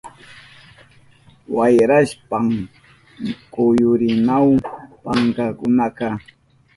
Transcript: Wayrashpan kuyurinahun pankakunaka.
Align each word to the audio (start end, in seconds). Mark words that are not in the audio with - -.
Wayrashpan 1.55 2.45
kuyurinahun 3.53 4.57
pankakunaka. 5.03 6.07